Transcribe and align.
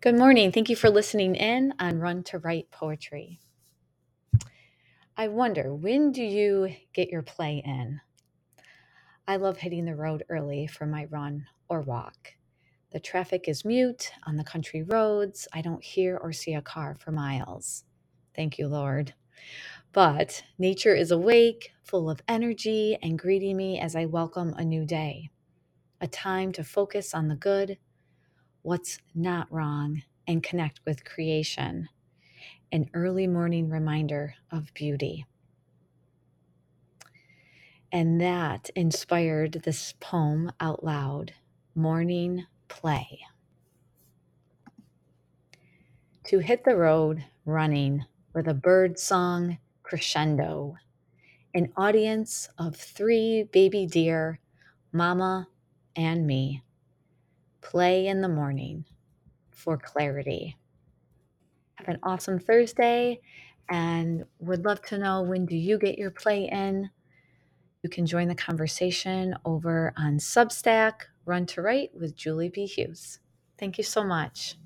Good 0.00 0.16
morning. 0.16 0.52
Thank 0.52 0.70
you 0.70 0.76
for 0.76 0.90
listening 0.90 1.34
in 1.34 1.74
on 1.80 1.98
Run 1.98 2.22
to 2.24 2.38
Write 2.38 2.70
Poetry. 2.70 3.40
I 5.16 5.26
wonder, 5.26 5.74
when 5.74 6.12
do 6.12 6.22
you 6.22 6.72
get 6.92 7.08
your 7.08 7.24
play 7.24 7.60
in? 7.66 8.00
I 9.26 9.34
love 9.38 9.56
hitting 9.56 9.86
the 9.86 9.96
road 9.96 10.22
early 10.28 10.68
for 10.68 10.86
my 10.86 11.06
run 11.06 11.46
or 11.68 11.80
walk. 11.80 12.34
The 12.92 13.00
traffic 13.00 13.48
is 13.48 13.64
mute 13.64 14.12
on 14.24 14.36
the 14.36 14.44
country 14.44 14.84
roads. 14.84 15.48
I 15.52 15.62
don't 15.62 15.82
hear 15.82 16.16
or 16.16 16.32
see 16.32 16.54
a 16.54 16.62
car 16.62 16.94
for 16.94 17.10
miles. 17.10 17.82
Thank 18.36 18.56
you, 18.56 18.68
Lord. 18.68 19.14
But 19.92 20.44
nature 20.60 20.94
is 20.94 21.10
awake, 21.10 21.72
full 21.82 22.08
of 22.08 22.22
energy, 22.28 22.96
and 23.02 23.18
greeting 23.18 23.56
me 23.56 23.80
as 23.80 23.96
I 23.96 24.04
welcome 24.04 24.54
a 24.56 24.64
new 24.64 24.84
day. 24.84 25.30
A 26.00 26.06
time 26.06 26.52
to 26.52 26.62
focus 26.62 27.14
on 27.14 27.26
the 27.26 27.34
good, 27.34 27.78
what's 28.68 28.98
not 29.14 29.50
wrong, 29.50 30.02
and 30.26 30.42
connect 30.42 30.78
with 30.84 31.02
creation 31.02 31.88
an 32.70 32.90
early 32.92 33.26
morning 33.26 33.70
reminder 33.70 34.34
of 34.52 34.74
beauty. 34.74 35.24
And 37.90 38.20
that 38.20 38.68
inspired 38.76 39.62
this 39.64 39.94
poem 40.00 40.52
out 40.60 40.84
loud 40.84 41.32
Morning 41.74 42.44
Play. 42.68 43.20
To 46.24 46.38
hit 46.40 46.64
the 46.64 46.76
road 46.76 47.24
running 47.46 48.04
with 48.34 48.48
a 48.48 48.52
bird 48.52 48.98
song 48.98 49.56
crescendo, 49.82 50.76
an 51.54 51.72
audience 51.74 52.50
of 52.58 52.76
three 52.76 53.44
baby 53.44 53.86
deer, 53.86 54.40
mama, 54.92 55.48
and 55.96 56.26
me, 56.26 56.62
play 57.60 58.06
in 58.06 58.20
the 58.20 58.28
morning 58.28 58.84
for 59.50 59.76
clarity. 59.76 60.56
Have 61.76 61.88
an 61.88 61.98
awesome 62.02 62.38
Thursday 62.38 63.20
and 63.68 64.24
would 64.38 64.64
love 64.64 64.82
to 64.82 64.98
know 64.98 65.22
when 65.22 65.46
do 65.46 65.56
you 65.56 65.78
get 65.78 65.98
your 65.98 66.10
play 66.10 66.48
in? 66.50 66.90
You 67.82 67.90
can 67.90 68.06
join 68.06 68.28
the 68.28 68.34
conversation 68.34 69.36
over 69.44 69.92
on 69.96 70.18
Substack, 70.18 71.02
Run 71.24 71.46
to 71.46 71.62
Write 71.62 71.90
with 71.94 72.16
Julie 72.16 72.48
B. 72.48 72.66
Hughes. 72.66 73.20
Thank 73.58 73.78
you 73.78 73.84
so 73.84 74.02
much. 74.02 74.56